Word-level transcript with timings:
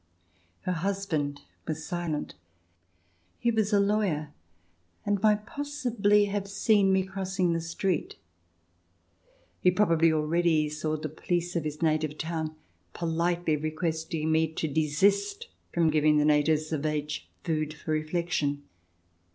Her 0.61 0.71
husband 0.71 1.41
was 1.67 1.85
silent: 1.85 2.33
he 3.37 3.51
was 3.51 3.71
a 3.71 3.79
lawyer, 3.79 4.33
and 5.05 5.21
might 5.21 5.45
possibly 5.45 6.25
have 6.25 6.47
seen 6.47 6.91
me 6.91 7.03
crossing 7.03 7.53
the 7.53 7.61
street. 7.61 8.15
He 9.59 9.69
probably 9.69 10.11
already 10.11 10.69
saw 10.69 10.97
the 10.97 11.07
police 11.07 11.55
of 11.55 11.65
his 11.65 11.83
native 11.83 12.17
town 12.17 12.55
politely 12.93 13.55
requesting 13.55 14.31
me 14.31 14.47
to 14.53 14.67
desist 14.67 15.49
from 15.71 15.91
giving 15.91 16.17
the 16.17 16.25
natives 16.25 16.71
of 16.71 16.83
H 16.83 17.27
food 17.43 17.71
for 17.71 17.91
reflection. 17.91 18.63